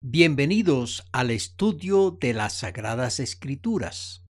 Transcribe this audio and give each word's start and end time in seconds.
Bienvenidos 0.00 1.04
al 1.10 1.32
estudio 1.32 2.12
de 2.12 2.32
las 2.32 2.58
Sagradas 2.58 3.18
Escrituras. 3.18 4.24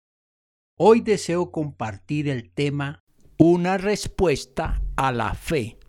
Hoy 0.79 1.01
deseo 1.01 1.51
compartir 1.51 2.29
el 2.29 2.53
tema 2.53 3.03
Una 3.37 3.77
respuesta 3.77 4.81
a 4.95 5.11
la 5.11 5.35
fe. 5.35 5.81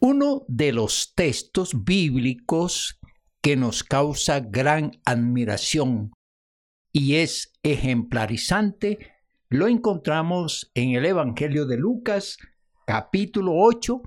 Uno 0.00 0.46
de 0.48 0.72
los 0.72 1.12
textos 1.14 1.84
bíblicos 1.84 2.98
que 3.42 3.56
nos 3.56 3.84
causa 3.84 4.40
gran 4.40 4.92
admiración 5.04 6.14
y 6.92 7.16
es 7.16 7.52
ejemplarizante 7.62 9.12
lo 9.50 9.68
encontramos 9.68 10.70
en 10.72 10.92
el 10.92 11.04
Evangelio 11.04 11.66
de 11.66 11.76
Lucas 11.76 12.38
capítulo 12.86 13.52
8 13.54 14.00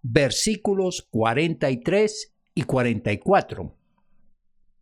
versículos 0.00 1.06
43 1.10 2.37
y 2.58 2.64
44. 2.64 3.72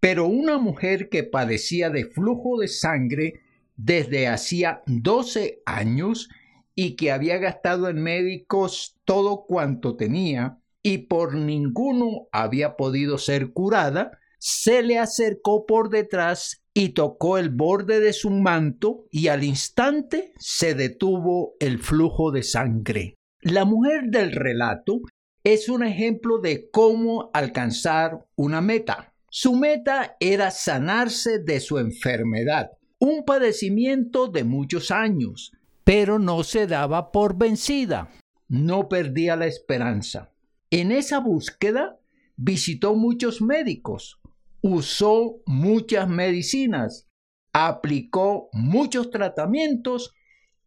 Pero 0.00 0.26
una 0.26 0.56
mujer 0.56 1.10
que 1.10 1.24
padecía 1.24 1.90
de 1.90 2.06
flujo 2.06 2.58
de 2.58 2.68
sangre 2.68 3.42
desde 3.76 4.28
hacía 4.28 4.82
12 4.86 5.60
años 5.66 6.30
y 6.74 6.96
que 6.96 7.12
había 7.12 7.36
gastado 7.36 7.90
en 7.90 8.02
médicos 8.02 8.96
todo 9.04 9.44
cuanto 9.46 9.94
tenía 9.94 10.58
y 10.82 10.98
por 11.06 11.34
ninguno 11.34 12.28
había 12.32 12.76
podido 12.76 13.18
ser 13.18 13.52
curada, 13.52 14.12
se 14.38 14.82
le 14.82 14.98
acercó 14.98 15.66
por 15.66 15.90
detrás 15.90 16.62
y 16.72 16.90
tocó 16.90 17.36
el 17.36 17.50
borde 17.50 18.00
de 18.00 18.14
su 18.14 18.30
manto 18.30 19.04
y 19.10 19.28
al 19.28 19.44
instante 19.44 20.32
se 20.38 20.74
detuvo 20.74 21.56
el 21.60 21.78
flujo 21.78 22.30
de 22.30 22.42
sangre. 22.42 23.16
La 23.42 23.66
mujer 23.66 24.04
del 24.08 24.32
relato 24.32 25.02
es 25.46 25.68
un 25.68 25.84
ejemplo 25.84 26.38
de 26.38 26.68
cómo 26.72 27.30
alcanzar 27.32 28.26
una 28.34 28.60
meta. 28.60 29.14
Su 29.30 29.54
meta 29.54 30.16
era 30.18 30.50
sanarse 30.50 31.38
de 31.38 31.60
su 31.60 31.78
enfermedad, 31.78 32.72
un 32.98 33.24
padecimiento 33.24 34.26
de 34.26 34.42
muchos 34.42 34.90
años, 34.90 35.52
pero 35.84 36.18
no 36.18 36.42
se 36.42 36.66
daba 36.66 37.12
por 37.12 37.38
vencida. 37.38 38.10
No 38.48 38.88
perdía 38.88 39.36
la 39.36 39.46
esperanza. 39.46 40.32
En 40.70 40.90
esa 40.90 41.20
búsqueda 41.20 41.96
visitó 42.34 42.96
muchos 42.96 43.40
médicos, 43.40 44.20
usó 44.62 45.42
muchas 45.46 46.08
medicinas, 46.08 47.06
aplicó 47.52 48.48
muchos 48.52 49.12
tratamientos 49.12 50.12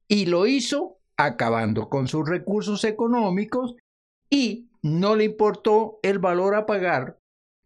y 0.07 0.27
lo 0.27 0.47
hizo 0.47 1.02
acabando 1.17 1.89
con 1.89 2.07
sus 2.07 2.25
recursos 2.25 2.85
económicos 2.85 3.75
y 4.30 4.69
no 4.81 5.16
le 5.16 5.25
importó 5.25 5.99
el 6.03 6.19
valor 6.19 6.55
a 6.55 6.66
pagar, 6.66 7.19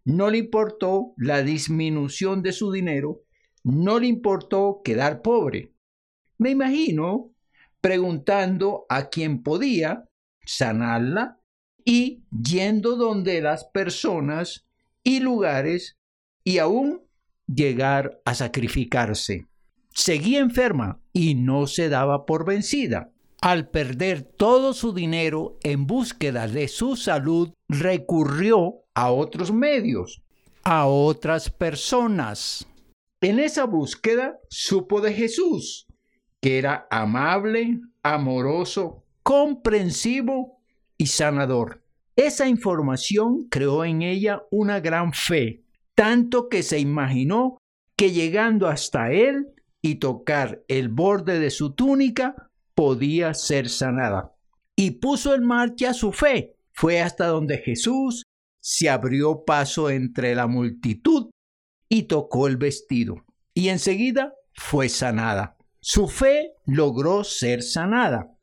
no 0.06 0.30
le 0.30 0.40
importó 0.40 1.14
la 1.18 1.42
disminución 1.44 2.42
de 2.42 2.52
su 2.52 2.72
dinero, 2.72 3.24
no 3.64 4.00
le 4.00 4.08
importó 4.08 4.82
quedar 4.84 5.22
pobre. 5.22 5.74
Me 6.38 6.50
imagino 6.50 7.32
preguntando 7.80 8.86
a 8.90 9.10
quien 9.10 9.44
podía 9.44 10.06
sanarla 10.46 11.40
y 11.86 12.24
yendo 12.32 12.96
donde 12.96 13.42
las 13.42 13.66
personas 13.66 14.66
y 15.04 15.20
lugares 15.20 15.98
y 16.44 16.58
aún 16.58 17.04
llegar 17.48 18.22
a 18.26 18.34
sacrificarse. 18.36 19.48
Seguía 19.94 20.40
enferma 20.40 21.02
y 21.12 21.36
no 21.36 21.68
se 21.68 21.90
daba 21.90 22.26
por 22.26 22.46
vencida. 22.46 23.13
Al 23.44 23.68
perder 23.68 24.24
todo 24.24 24.72
su 24.72 24.94
dinero 24.94 25.58
en 25.64 25.86
búsqueda 25.86 26.48
de 26.48 26.70
su 26.70 26.96
salud, 26.96 27.52
recurrió 27.68 28.86
a 28.94 29.12
otros 29.12 29.52
medios, 29.52 30.24
a 30.64 30.88
otras 30.88 31.50
personas. 31.50 32.66
En 33.20 33.40
esa 33.40 33.66
búsqueda 33.66 34.40
supo 34.50 35.02
de 35.02 35.12
Jesús, 35.12 35.88
que 36.40 36.58
era 36.58 36.88
amable, 36.90 37.82
amoroso, 38.02 39.04
comprensivo 39.24 40.62
y 40.98 41.08
sanador. 41.08 41.84
Esa 42.16 42.48
información 42.48 43.50
creó 43.50 43.84
en 43.84 44.04
ella 44.04 44.44
una 44.52 44.80
gran 44.80 45.12
fe, 45.12 45.66
tanto 45.96 46.48
que 46.48 46.64
se 46.64 46.80
imaginó 46.80 47.58
que 47.98 48.14
llegando 48.14 48.70
hasta 48.70 49.12
él 49.12 49.48
y 49.82 49.96
tocar 49.96 50.64
el 50.70 50.88
borde 50.88 51.42
de 51.42 51.52
su 51.52 51.74
túnica, 51.74 52.50
podía 52.76 53.34
ser 53.34 53.70
sanada. 53.70 54.36
Y 54.76 54.92
puso 54.92 55.36
en 55.36 55.44
marcha 55.44 55.94
su 55.94 56.12
fe. 56.12 56.56
Fue 56.72 57.02
hasta 57.02 57.28
donde 57.28 57.60
Jesús 57.60 58.24
se 58.60 58.90
abrió 58.90 59.44
paso 59.46 59.90
entre 59.90 60.34
la 60.36 60.48
multitud 60.48 61.30
y 61.90 62.04
tocó 62.04 62.48
el 62.48 62.58
vestido. 62.58 63.26
Y 63.54 63.70
enseguida 63.70 64.34
fue 64.54 64.90
sanada. 64.90 65.58
Su 65.80 66.08
fe 66.08 66.54
logró 66.66 67.24
ser 67.24 67.62
sanada. 67.62 68.36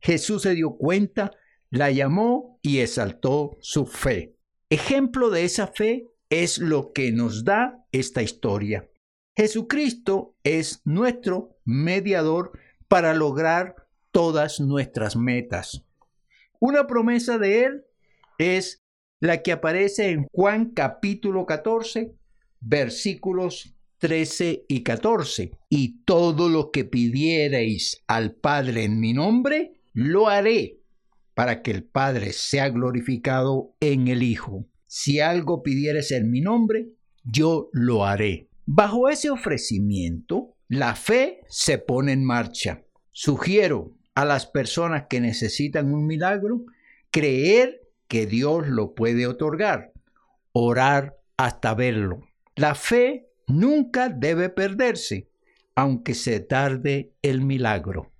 Jesús 0.00 0.42
se 0.42 0.54
dio 0.54 0.76
cuenta, 0.76 1.32
la 1.68 1.90
llamó 1.90 2.58
y 2.62 2.78
exaltó 2.78 3.58
su 3.60 3.86
fe. 3.86 4.36
Ejemplo 4.70 5.30
de 5.30 5.44
esa 5.44 5.66
fe 5.66 6.06
es 6.30 6.58
lo 6.58 6.92
que 6.92 7.12
nos 7.12 7.44
da 7.44 7.84
esta 7.92 8.22
historia. 8.22 8.88
Jesucristo 9.36 10.36
es 10.44 10.80
nuestro 10.84 11.58
mediador 11.64 12.52
para 12.88 13.14
lograr 13.14 13.74
todas 14.10 14.60
nuestras 14.60 15.16
metas. 15.16 15.84
Una 16.58 16.86
promesa 16.86 17.38
de 17.38 17.64
Él 17.64 17.84
es 18.38 18.82
la 19.20 19.42
que 19.42 19.52
aparece 19.52 20.10
en 20.10 20.26
Juan 20.32 20.72
capítulo 20.72 21.46
14, 21.46 22.14
versículos 22.60 23.74
13 23.98 24.64
y 24.68 24.82
14. 24.82 25.52
Y 25.68 26.02
todo 26.04 26.48
lo 26.48 26.70
que 26.70 26.84
pidiereis 26.84 28.02
al 28.06 28.34
Padre 28.34 28.84
en 28.84 29.00
mi 29.00 29.12
nombre, 29.12 29.80
lo 29.92 30.28
haré 30.28 30.80
para 31.34 31.62
que 31.62 31.70
el 31.70 31.84
Padre 31.84 32.32
sea 32.32 32.68
glorificado 32.70 33.74
en 33.80 34.08
el 34.08 34.22
Hijo. 34.22 34.66
Si 34.86 35.20
algo 35.20 35.62
pidieres 35.62 36.10
en 36.10 36.30
mi 36.30 36.40
nombre, 36.40 36.88
yo 37.24 37.68
lo 37.72 38.04
haré. 38.04 38.48
Bajo 38.64 39.08
ese 39.08 39.30
ofrecimiento, 39.30 40.55
la 40.68 40.94
fe 40.94 41.40
se 41.48 41.78
pone 41.78 42.12
en 42.12 42.24
marcha. 42.24 42.82
Sugiero 43.12 43.92
a 44.14 44.24
las 44.24 44.46
personas 44.46 45.06
que 45.08 45.20
necesitan 45.20 45.92
un 45.92 46.06
milagro 46.06 46.64
creer 47.10 47.82
que 48.08 48.26
Dios 48.26 48.66
lo 48.66 48.94
puede 48.94 49.26
otorgar, 49.26 49.92
orar 50.52 51.16
hasta 51.36 51.74
verlo. 51.74 52.28
La 52.54 52.74
fe 52.74 53.28
nunca 53.46 54.08
debe 54.08 54.48
perderse, 54.48 55.28
aunque 55.74 56.14
se 56.14 56.40
tarde 56.40 57.12
el 57.22 57.42
milagro. 57.42 58.12